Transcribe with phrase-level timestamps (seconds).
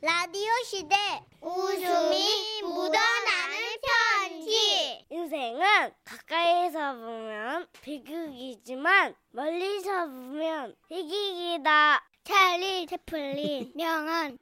[0.00, 0.94] 라디오 시대
[1.40, 12.04] 웃음이 묻어나는 편지 인생은 가까이서 보면 비극이지만 멀리서 보면 희극이다.
[12.22, 14.38] 찰리 채플린 명언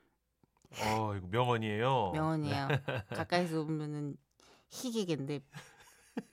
[0.83, 2.11] 어, 이거 명언이에요.
[2.13, 2.69] 명언이에요.
[3.17, 4.19] 가까이서 보면은
[4.69, 5.41] 희귀인데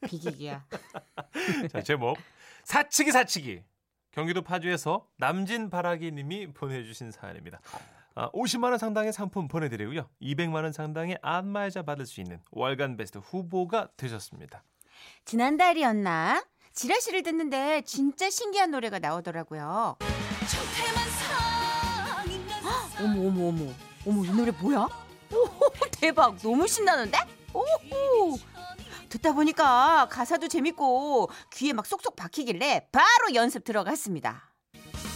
[0.05, 0.65] 비기기야.
[1.71, 2.17] 자, 제목
[2.65, 3.63] 사치기 사치기.
[4.11, 7.61] 경기도 파주에서 남진 바라기 님이 보내주신 사연입니다.
[8.15, 10.07] 아, 50만 원 상당의 상품 보내드리고요.
[10.21, 14.63] 200만 원 상당의 안마의자 받을 수 있는 월간 베스트 후보가 되셨습니다.
[15.25, 16.45] 지난달이었나?
[16.73, 19.97] 지라시를 듣는데 진짜 신기한 노래가 나오더라고요.
[22.63, 23.73] 헉, 어머 어머 어머
[24.07, 24.87] 어머 이 노래 뭐야?
[25.31, 25.49] 오
[25.99, 27.17] 대박 너무 신나는데?
[27.53, 28.37] 오호
[29.09, 34.52] 듣다 보니까 가사도 재밌고 귀에 막 쏙쏙 박히길래 바로 연습 들어갔습니다.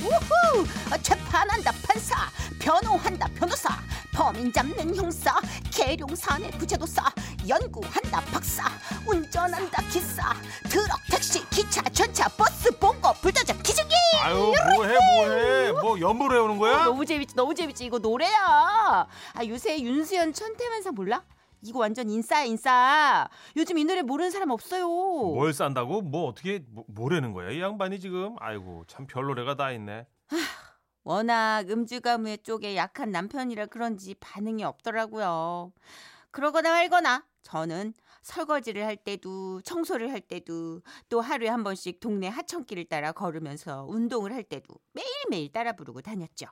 [0.01, 0.65] 우후
[1.01, 2.15] 재판한다 판사
[2.59, 3.69] 변호한다 변호사
[4.13, 5.39] 범인 잡는 형사
[5.71, 7.03] 계룡산의 부제도사
[7.47, 8.63] 연구한다 박사
[9.05, 10.33] 운전한다 기사
[10.69, 14.35] 트럭 택시 기차 전차 버스 봉고 불도저 기중기 아유,
[14.75, 15.71] 뭐해, 뭐해.
[15.73, 16.85] 뭐 연보로 해오는 거야?
[16.85, 18.37] 너무 재밌지 너무 재밌지 이거 노래야
[19.33, 21.21] 아 요새 윤수연 천태만상 몰라?
[21.61, 26.01] 이거 완전 인싸 인싸 요즘 이 노래 모르는 사람 없어요 뭘 싼다고?
[26.01, 27.49] 뭐 어떻게 뭐, 뭐라는 거야?
[27.51, 30.05] 이 양반이 지금 아이고 참 별 노래가 다 있네.
[31.03, 35.71] 워낙 음주 가무의 쪽에 약한 남편이라 그런지 반응이 없더라고요.
[36.31, 42.85] 그러거나 말거나 저는 설거지를 할 때도 청소를 할 때도 또 하루에 한 번씩 동네 하천길을
[42.85, 46.47] 따라 걸으면서 운동을 할 때도 매일매일 따라 부르고 다녔죠.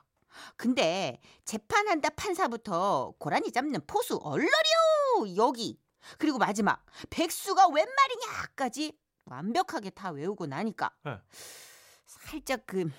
[0.56, 4.50] 근데 재판한다 판사부터 고라니 잡는 포수 얼러리요
[5.36, 5.78] 여기
[6.18, 11.18] 그리고 마지막 백수가 웬 말이냐까지 완벽하게 다 외우고 나니까 네.
[12.06, 12.90] 살짝 그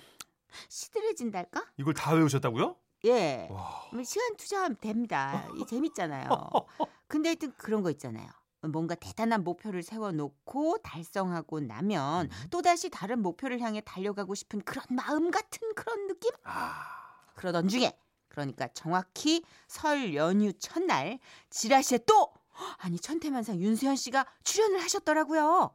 [0.68, 1.64] 시들해진달까?
[1.76, 2.76] 이걸 다 외우셨다고요?
[3.04, 3.48] 예.
[3.50, 3.88] 와.
[3.92, 5.48] 뭐 시간 투자하면 됩니다.
[5.56, 6.28] 이 재밌잖아요.
[7.06, 8.28] 근데 하여튼 그런 거 있잖아요.
[8.60, 12.48] 뭔가 대단한 목표를 세워놓고 달성하고 나면 음.
[12.50, 16.32] 또다시 다른 목표를 향해 달려가고 싶은 그런 마음 같은 그런 느낌?
[16.44, 16.84] 아.
[17.36, 17.96] 그러던 중에
[18.38, 21.18] 그러니까 정확히 설 연휴 첫날
[21.50, 22.32] 지라시에 또
[22.78, 25.74] 아니 천태만상 윤수현 씨가 출연을 하셨더라고요.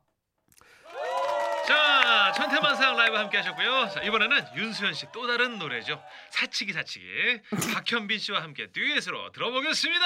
[1.67, 3.89] 자, 천태만상 라이브 함께 하셨고요.
[3.89, 6.01] 자, 이번에는 윤수현 씨 또 다른 노래죠.
[6.31, 7.05] 사치기 사치기.
[7.73, 10.05] 박현빈 씨와 함께 듀엣으로 들어보겠습니다.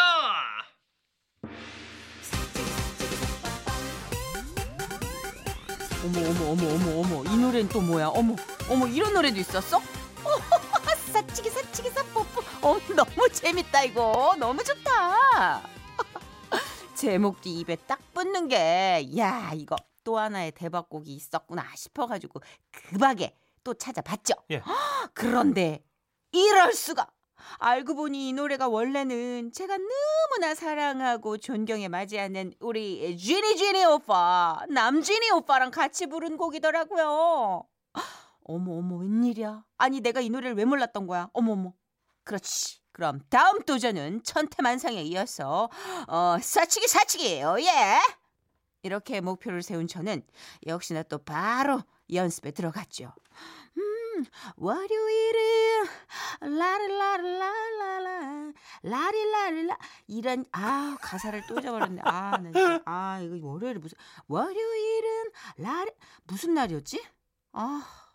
[6.05, 8.07] 어머 어머 어머 어머 어머 이 노래는 또 뭐야?
[8.09, 8.35] 어머
[8.69, 9.81] 어머 이런 노래도 있었어?
[11.11, 12.16] 사치기 사치기 사뽀뽀
[12.61, 15.61] 어 너무 재밌다 이거 너무 좋다.
[16.95, 22.41] 제목도 입에 딱 붙는 게 야 이거 또 하나의 대박곡이 있었구나 싶어가지고
[22.71, 24.33] 급하게 또 찾아봤죠.
[24.51, 24.61] 예.
[25.13, 25.83] 그런데
[26.31, 27.07] 이럴 수가.
[27.59, 35.29] 알고 보니 이 노래가 원래는 제가 너무나 사랑하고 존경에 맞이하는 우리 쥐니 쥐니 오빠, 남쥐니
[35.31, 37.63] 오빠랑 같이 부른 곡이더라고요.
[38.43, 39.63] 어머 어머 웬일이야?
[39.77, 41.29] 아니 내가 이 노래를 왜 몰랐던 거야?
[41.33, 41.73] 어머 어머.
[42.27, 42.81] 그렇지.
[42.91, 45.69] 그럼 다음 도전은 천태만상에 이어서
[46.07, 48.01] 어 사치기 사치기 oh yeah.
[48.83, 50.21] 이렇게 목표를 세운 저는
[50.65, 53.13] 역시나 또 바로 연습에 들어갔죠.
[53.77, 54.25] 음,
[54.57, 55.85] 월요일은
[56.41, 58.51] 라리라리라라라
[58.83, 59.77] 라리라리라
[60.07, 62.01] 이런 아 가사를 또 잊어버렸네.
[62.03, 65.91] 아, 나 진짜, 아 이거 월요일 무슨 월요일은 라리
[66.25, 67.01] 무슨 날이었지?
[67.53, 68.06] 아.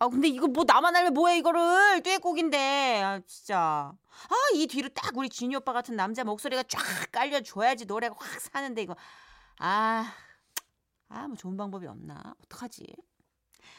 [0.00, 3.92] 아 근데 이거 뭐 나만 알면 뭐해 이거를 듀엣곡인데 아 진짜
[4.28, 6.80] 아 이 뒤로 딱 우리 진이 오빠 같은 남자 목소리가 쫙
[7.12, 8.96] 깔려줘야지 노래가 확 사는데 이거
[9.58, 10.12] 아
[11.10, 12.34] 아, 뭐 좋은 방법이 없나?
[12.44, 12.86] 어떡하지?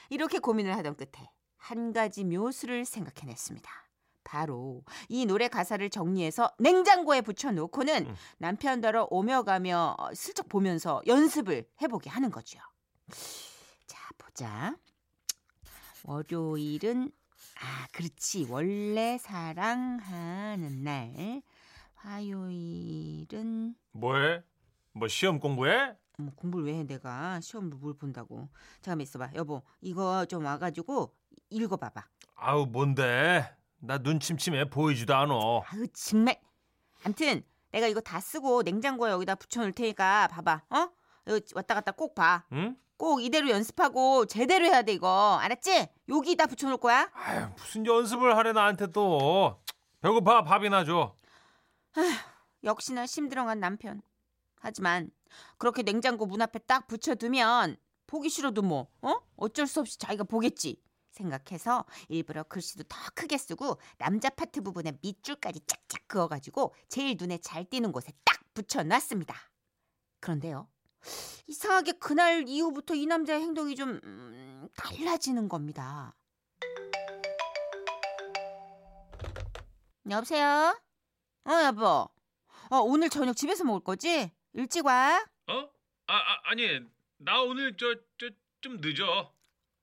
[0.10, 3.70] 이렇게 고민을 하던 끝에 한 가지 묘수를 생각해냈습니다.
[4.24, 8.16] 바로 이 노래 가사를 정리해서 냉장고에 붙여놓고는 음.
[8.38, 12.60] 남편더러 오며 가며 어, 슬쩍 보면서 연습을 해보게 하는 거죠.
[13.88, 14.76] 자, 보자.
[16.03, 17.12] 월요일은
[17.62, 18.47] 아, 그렇지.
[18.50, 21.42] 원래 사랑하는 날.
[21.95, 24.42] 화요일은 뭐해?
[24.94, 25.95] 뭐 시험 공부해?
[26.19, 28.50] 어머, 공부를 왜 해 내가 시험을 뭘 본다고
[28.81, 31.15] 잠깐만 있어봐 여보 이거 좀 와가지고
[31.50, 32.04] 읽어봐봐
[32.36, 33.56] 아우 뭔데?
[33.80, 35.33] 나 눈 침침해 보이지도 않아.
[35.69, 36.39] 아유 정말
[37.04, 40.89] 암튼 내가 이거 다 쓰고 냉장고에 여기다 붙여놓을 테니까 봐봐 어?
[41.27, 42.44] 이거 왔다 갔다 꼭 봐
[43.01, 43.24] 꼭 응?
[43.24, 45.88] 이대로 연습하고 제대로 해야 돼 이거 알았지?
[46.07, 49.59] 여기다 붙여놓을 거야 아유 무슨 연습을 하래 나한테 또.
[50.01, 51.15] 배고파 밥이나 줘.
[52.63, 54.03] 역시나 심드렁한 남편
[54.59, 55.09] 하지만
[55.57, 59.15] 그렇게 냉장고 문 앞에 딱 붙여두면 보기 싫어도 뭐 어?
[59.36, 65.62] 어쩔 수 없이 자기가 보겠지 생각해서 일부러 글씨도 더 크게 쓰고 남자 파트 부분에 밑줄까지
[65.65, 69.36] 짝짝 그어가지고 제일 눈에 잘 띄는 곳에 딱 붙여놨습니다.
[70.19, 70.70] 그런데요.
[71.48, 76.15] 이상하게 그날 이후부터 이 남자의 행동이 좀 음, 달라지는 겁니다.
[80.09, 80.80] 여보세요?
[81.45, 82.09] 어 여보.
[82.69, 84.31] 어 오늘 저녁 집에서 먹을 거지?
[84.53, 85.25] 일찍 와.
[85.48, 85.69] 어?
[86.07, 86.80] 아, 아 아니
[87.18, 87.86] 나 오늘 저
[88.18, 88.30] 저
[88.62, 89.33] 좀 늦어.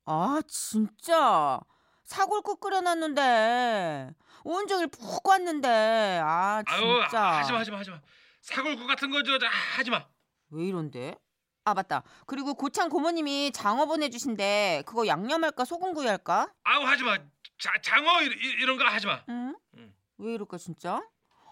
[0.04, 1.58] 아 진짜
[2.04, 4.14] 사골국 끓여놨는데
[4.44, 8.00] 온종일 푹 왔는데 아 아유 진짜 하지마 하지마 하지마.
[8.40, 9.36] 사골국 같은 거저
[9.76, 10.06] 하지마.
[10.50, 11.14] 왜 이런데?
[11.64, 16.50] 아 맞다 그리고 고창 고모님이 장어 보내주신데 그거 양념할까 소금구이 할까?
[16.64, 17.18] 아우 하지 마.
[17.58, 19.22] 자, 장어 이, 이- 이런 거 하지 마.
[19.28, 19.54] 응?
[19.76, 19.94] 응.
[20.18, 21.02] 왜 이럴까 진짜?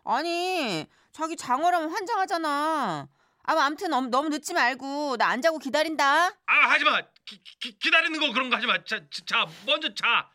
[0.05, 3.09] 아니 자기 장어라면 환장하잖아
[3.49, 7.01] 아 아무튼 너무, 너무 늦지 말고 나 안 자고 기다린다 아 하지 마.
[7.25, 8.83] 기, 기, 기다리는 거 그런 거 하지 마.
[8.85, 10.31] 자, 자, 자 먼저 자.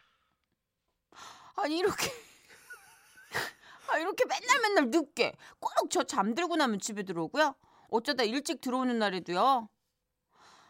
[1.56, 2.08] 아니 이렇게
[3.90, 7.56] 아 이렇게 맨날 맨날 늦게 꼭 저 잠들고 나면 집에 들어오고요.
[7.92, 9.70] 어쩌다 일찍 들어오는 날에도요.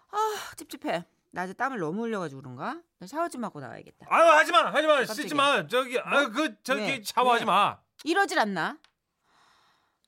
[0.10, 1.06] 아 찝찝해.
[1.30, 2.82] 낮에 땀을 너무 흘려가지고 그런가?
[3.00, 4.08] 나 샤워 좀 하고 나와야겠다.
[4.10, 5.14] 아유 하지 마 하지마 깜짝이야.
[5.14, 7.02] 씻지 마 저기 아유 그 저기 왜?
[7.04, 7.46] 샤워하지 왜?
[7.46, 8.78] 마 이러질 않나?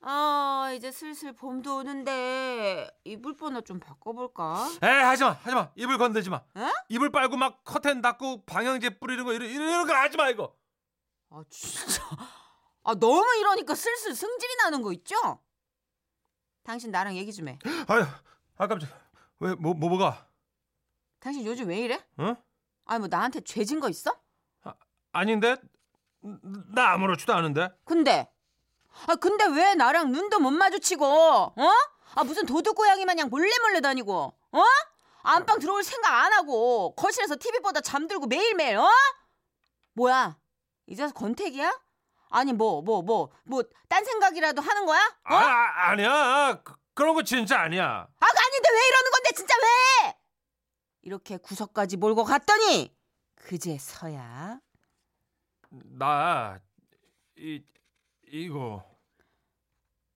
[0.02, 4.68] 아 이제 슬슬 봄도 오는데 이불 번호 좀 바꿔볼까?
[4.82, 6.70] 에 하지 마 하지 마 이불 건들지 마 에?
[6.88, 10.54] 이불 빨고 막 커튼 닫고 방향제 뿌리는 거 이런, 이런 거 하지 마 이거
[11.30, 12.02] 아 진짜
[12.82, 15.14] 아 너무 이러니까 슬슬 승질이 나는 거 있죠?
[16.64, 17.58] 당신 나랑 얘기 좀 해.
[17.88, 18.04] 아유
[18.56, 18.88] 아 깜짝
[19.40, 20.26] 왜 뭐 뭐, 뭐가
[21.20, 22.02] 당신 요즘 왜 이래?
[22.18, 22.34] 어
[22.86, 24.12] 아니 뭐 나한테 죄진 거 있어?
[25.12, 25.56] 아닌데
[26.74, 28.28] 나 아무렇지도 않은데 근데
[29.06, 31.52] 아 근데 왜 나랑 눈도 못 마주치고 어?
[32.16, 34.62] 아 무슨 도둑 고양이 마냥 몰래 몰래 다니고 어?
[35.22, 38.88] 안방 들어올 생각 안 하고 거실에서 TV 보다 잠들고 매일매일 어?
[39.94, 40.36] 뭐야
[40.86, 41.80] 이제서 권태기야?
[42.34, 45.00] 아니 뭐 뭐 뭐 뭐 딴 생각이라도 하는 거야?
[45.30, 45.34] 어?
[45.34, 50.14] 아, 아 아니야 그, 그런 거 진짜 아니야 아 아닌데 왜 이러는 건데 진짜 왜?
[51.02, 52.94] 이렇게 구석까지 몰고 갔더니
[53.36, 54.60] 그제서야
[55.70, 56.58] 나
[57.36, 57.62] 이
[58.28, 58.84] 이거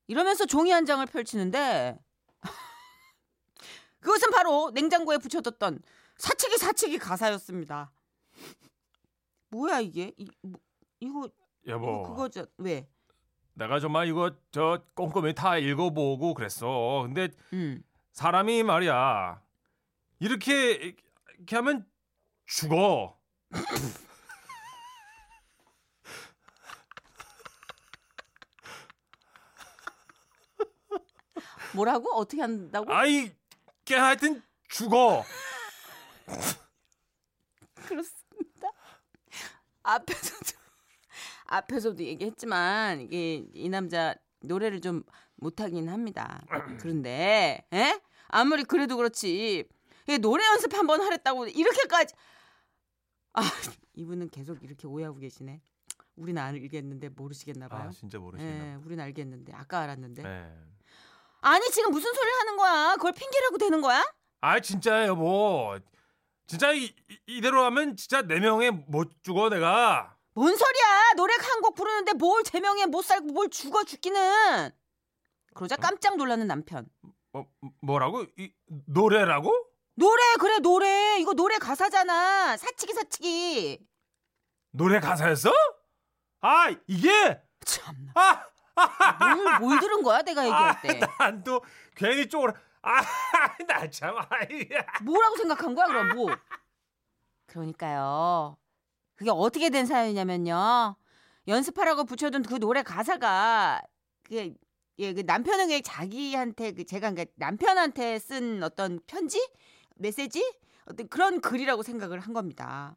[0.09, 1.99] 이러면서 종이 한 장을 펼치는데
[4.00, 5.82] 그것은 바로 냉장고에 붙여뒀던
[6.17, 7.93] 사치기 사치기 가사였습니다.
[9.50, 10.12] 뭐야 이게?
[10.17, 10.61] 이, 뭐,
[11.00, 11.29] 이거
[11.66, 12.46] 여보 이거 그거죠?
[12.58, 12.88] 왜?
[13.55, 17.82] 내가 정말 이거 저 꼼꼼히 다 읽어보고 그랬어 근데 음.
[18.12, 19.43] 사람이 말이야
[20.20, 20.94] 이렇게
[21.37, 21.87] 이렇게 하면
[22.46, 23.19] 죽어
[31.75, 32.12] 뭐라고?
[32.14, 32.93] 어떻게 한다고?
[32.93, 33.32] 아이
[33.84, 35.25] 걔 하여튼 죽어
[37.87, 38.69] 그렇습니다.
[39.82, 40.58] 앞에서도
[41.69, 45.03] 앞에서도 얘기했지만 이게 이 남자 노래를 좀
[45.37, 46.43] 못하긴 합니다.
[46.81, 48.00] 그런데 에?
[48.29, 49.65] 아무리 그래도 그렇지
[50.20, 52.15] 노래 연습 한 번 하랬다고 이렇게까지
[53.35, 53.41] 아
[53.94, 55.61] 이분은 계속 이렇게 오해하고 계시네.
[56.17, 57.88] 우리는 알겠는데 모르시겠나 봐요.
[57.88, 60.23] 아 진짜 예, 모르시나 우리는 알겠는데 아까 알았는데.
[60.23, 60.53] 네.
[61.43, 62.94] 아니 지금 무슨 소리를 하는 거야?
[62.97, 64.03] 그걸 핑계라고 되는 거야?
[64.41, 65.79] 아 진짜 여보
[66.47, 71.12] 진짜 이, 이- 이대로 하면 진짜 네 명에 못 죽어 내가 뭔 소리야?
[71.17, 74.70] 노래 한 곡 부르는데 뭘 제명에 못 살고 뭘 죽어 죽기는.
[75.55, 76.86] 그러자 깜짝 놀라는 남편.
[77.32, 77.46] 뭐,
[77.82, 78.53] 뭐라고 이
[78.86, 79.53] 노래라고
[79.96, 82.56] 노래 그래 노래 이거 노래 가사잖아.
[82.56, 83.86] 사치기 사치기.
[84.70, 85.51] 노래 가사였어
[86.43, 88.13] 아 이게 참나.
[88.77, 91.01] 아 뭘, 뭘 들은 거야 내가 얘기할 때.
[91.19, 91.63] 난또
[91.96, 96.31] 괜히 쪼그라 아나참 아이야 뭐라고 생각한 거야 그럼 뭐?
[97.46, 98.56] 그러니까요.
[99.19, 100.96] 그게 어떻게 된 사연이냐면요.
[101.48, 103.82] 연습하라고 붙여둔 그 노래 가사가
[104.22, 104.55] 그게
[105.01, 109.39] 예, 그 남편에게 자기한테 그 제가 그러니까 남편한테 쓴 어떤 편지,
[109.96, 110.44] 메시지,
[110.87, 112.96] 어떤 그런 글이라고 생각을 한 겁니다.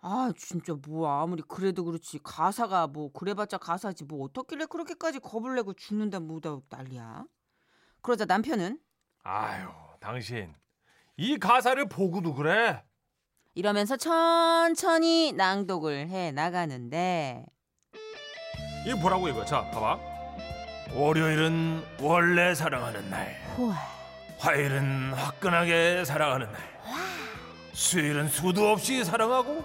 [0.00, 2.18] 아 진짜 뭐 아무리 그래도 그렇지.
[2.24, 4.04] 가사가 뭐 그래봤자 가사지.
[4.04, 7.24] 뭐 어떻길래 그렇게까지 겁을 내고 죽는다 뭐다 난리야.
[8.02, 8.80] 그러자 남편은?
[9.22, 9.68] 아유
[10.00, 10.54] 당신.
[11.16, 12.82] 이 가사를 보고도 그래
[13.54, 17.44] 이러면서 천천히 낭독을 해 나가는데
[18.86, 19.98] 이거 보라고 이거 자 봐봐.
[20.94, 23.34] 월요일은 원래 사랑하는 날.
[23.58, 23.76] 우와.
[24.38, 26.60] 화요일은 화끈하게 사랑하는 날.
[27.72, 29.64] 수요일은 수도 없이 사랑하고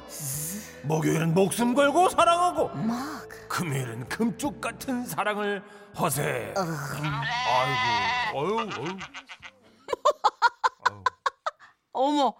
[0.83, 5.63] 목요일은 목숨 걸고 사랑하고 막 금요일은 금쪽 같은 사랑을
[5.99, 6.53] 허세.
[6.55, 8.97] 아이고 어유 어유
[10.85, 11.03] 아유.
[11.91, 12.33] 어머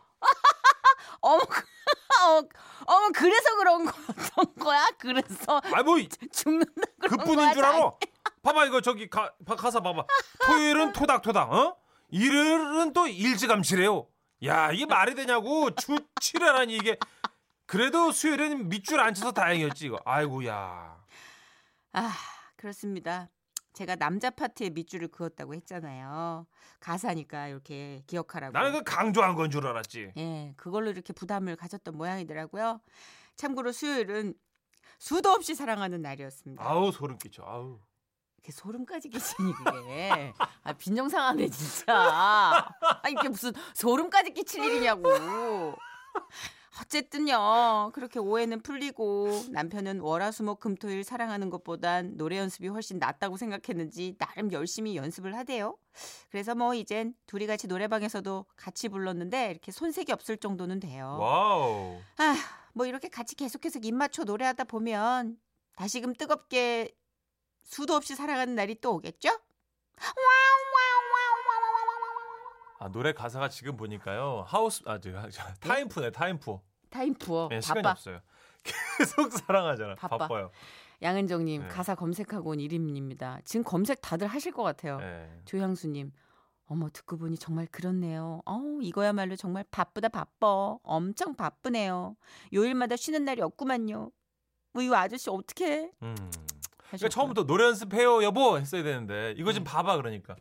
[1.34, 1.64] 어머 그-
[2.24, 2.44] 어,
[2.86, 4.88] 어머 그래서 그런 거였던 거야?
[4.98, 5.98] 그래서 아 뭐
[6.32, 6.72] 죽는다
[7.02, 7.92] 그런 그뿐인 거야, 줄 알아?
[8.42, 10.06] 봐봐 이거 저기 가, 봐, 가사 봐봐.
[10.46, 11.78] 토요일은 토닥토닥, 어?
[12.10, 14.08] 일요일은 또 일찌감치래요.
[14.46, 16.98] 야 이게 말이 되냐고 주 7회라니 이게.
[17.66, 20.00] 그래도 수요일은 밑줄 안 쳐서 다행이었지 이거.
[20.06, 20.98] 아이고야.
[21.94, 22.14] 아,
[22.56, 23.30] 그렇습니다.
[23.80, 26.46] 제가 남자 파트에 밑줄을 그었다고 했잖아요.
[26.82, 28.52] 가사니까 이렇게 기억하라고.
[28.52, 30.12] 나는 그 강조한 건 줄 알았지.
[30.18, 32.82] 예, 그걸로 이렇게 부담을 가졌던 모양이더라고요.
[33.38, 34.34] 참고로 수요일은
[34.98, 36.62] 수도 없이 사랑하는 날이었습니다.
[36.62, 37.42] 아우 소름 끼쳐.
[37.46, 37.80] 아우.
[38.40, 40.34] 이렇게 소름까지 끼치니 그게.
[40.64, 41.94] 아, 빈정상하네 진짜.
[41.96, 45.10] 아, 이게 무슨 소름까지 끼칠 일이냐고.
[46.82, 47.92] 어쨌든요.
[47.94, 54.96] 그렇게 오해는 풀리고 남편은 월화수목 금토일 사랑하는 것보단 노래 연습이 훨씬 낫다고 생각했는지 나름 열심히
[54.96, 55.78] 연습을 하대요.
[56.30, 61.18] 그래서 뭐 이젠 둘이 같이 노래방에서도 같이 불렀는데 이렇게 손색이 없을 정도는 돼요.
[61.20, 62.00] wow.
[62.18, 62.36] 아,
[62.74, 65.38] 뭐 이렇게 같이 계속해서 입 맞춰 노래하다 보면
[65.76, 66.94] 다시금 뜨겁게
[67.64, 69.30] 수도 없이 사랑하는 날이 또 오겠죠?
[72.80, 74.44] 아 노래 가사가 지금 보니까요.
[74.48, 75.12] 하우스 아 저
[75.60, 76.60] 타임푸네 타임푸.
[76.90, 77.92] 타임푸어 예, 시간이 바빠.
[77.92, 78.20] 없어요.
[78.98, 79.96] 계속 사랑하잖아.
[79.96, 80.18] 바빠.
[80.18, 80.50] 바빠요.
[81.02, 81.68] 양은정님 네.
[81.68, 83.44] 가사 검색하고 온 1임입니다.
[83.46, 84.98] 지금 검색 다들 하실 것 같아요.
[85.02, 85.30] 예.
[85.46, 86.12] 조향수님
[86.66, 88.42] 어머 듣고 보니 정말 그렇네요.
[88.46, 90.78] 어우 이거야말로 정말 바쁘다 바빠.
[90.84, 92.16] 엄청 바쁘네요.
[92.54, 94.12] 요일마다 쉬는 날이 없구만요.
[94.74, 95.92] 뭐이 아저씨 어떻게?
[96.02, 96.16] 음.
[96.90, 100.36] 그러니까 처음부터 노래 연습해요 여보 했어야 되는데 이거 좀 봐봐 그러니까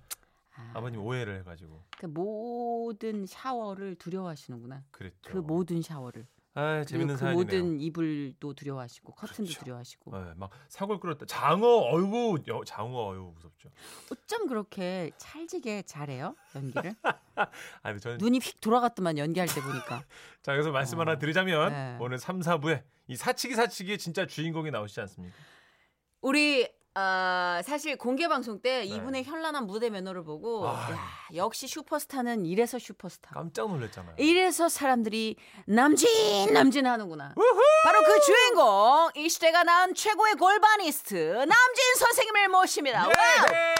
[0.74, 4.84] 아 버님 오해를 해가지고 그 모든 샤워를 두려워하시는구나.
[4.90, 5.30] 그랬죠.
[5.30, 6.26] 그 모든 샤워를.
[6.54, 7.44] 아 재밌는 그 사연이네요.
[7.44, 9.60] 모든 이불도 두려워하시고 커튼도 그렇죠.
[9.60, 10.12] 두려워하시고.
[10.16, 11.26] 예, 막 사골 끓였다.
[11.26, 13.70] 장어 어이구 여, 장어 어이구 무섭죠.
[14.10, 16.94] 어쩜 그렇게 찰지게 잘해요 연기를?
[17.36, 17.48] 아
[17.84, 20.02] 근데 저는 눈이 휙 돌아갔더만 연기할 때 보니까.
[20.42, 21.02] 자 여기서 말씀 어.
[21.02, 21.96] 하나 드리자면 네.
[22.00, 25.36] 오늘 3, 4부에 이 사치기 사치기의 진짜 주인공이 나오시지 않습니까?
[26.20, 28.84] 우리 어, 사실 공개 방송 때 네.
[28.84, 30.90] 이분의 현란한 무대 매너를 보고 아.
[30.90, 30.98] 야,
[31.34, 33.30] 역시 슈퍼스타는 이래서 슈퍼스타.
[33.34, 34.16] 깜짝 놀랐잖아요.
[34.18, 37.34] 이래서 사람들이 남진 남진 하는구나.
[37.84, 43.08] 바로 그 주인공 이 시대가 낳은 최고의 골반이스트 남진 선생님을 모십니다.
[43.08, 43.74] 예!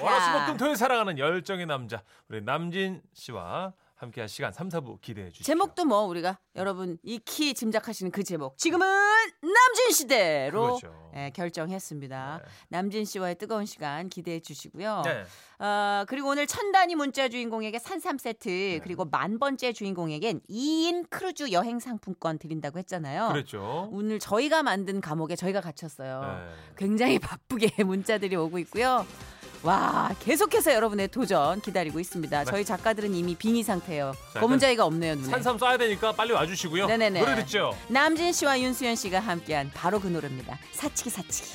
[0.00, 5.44] 월화수목금 토요일 사랑하는 열정의 남자 우리 남진 씨와 함께할 시간 3, 4부 기대해 주시죠.
[5.44, 8.58] 제목도 뭐 우리가 여러분 익히 짐작하시는 그 제목.
[8.58, 8.86] 지금은
[9.42, 10.78] 남진 시대로.
[11.14, 12.40] 예, 결정했습니다.
[12.42, 12.50] 네.
[12.68, 15.02] 남진 씨와의 뜨거운 시간 기대해 주시고요.
[15.04, 15.24] 네.
[15.58, 18.80] 어, 그리고 오늘 천 단위 문자 주인공에게 산삼 세트 네.
[18.82, 23.28] 그리고 만 번째 주인공에겐 2인 크루즈 여행 상품권 드린다고 했잖아요.
[23.28, 23.90] 그랬죠.
[23.92, 26.20] 오늘 저희가 만든 감옥에 저희가 갇혔어요.
[26.22, 26.54] 네.
[26.76, 29.04] 굉장히 바쁘게 문자들이 오고 있고요.
[29.62, 32.38] 와 계속해서 여러분의 도전 기다리고 있습니다.
[32.38, 32.44] 네.
[32.44, 34.12] 저희 작가들은 이미 빙의 상태예요.
[34.32, 35.28] 자, 검은 일단 자이가 없네요 눈에.
[35.28, 36.86] 산삼 쏴야 되니까 빨리 와주시고요.
[36.86, 37.20] 네네네.
[37.20, 37.76] 노래 듣죠.
[37.88, 40.58] 남진 씨와 윤수연 씨가 함께한 바로 그 노래입니다.
[40.72, 41.48] 사치기 사치기.